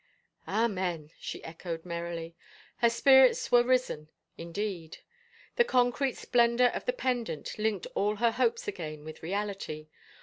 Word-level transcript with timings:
Amen," 0.47 1.11
she 1.19 1.43
echoed 1.43 1.85
merrily. 1.85 2.35
Her 2.77 2.89
spirits 2.89 3.51
were 3.51 3.61
risen 3.63 4.09
indeed. 4.35 4.97
The 5.57 5.63
concrete 5.63 6.17
splendor 6.17 6.71
of 6.73 6.85
the 6.85 6.93
pendant 6.93 7.59
linked 7.59 7.85
all 7.93 8.15
her 8.15 8.31
hopes 8.31 8.67
again 8.67 9.03
with 9.03 9.21
reality. 9.21 9.89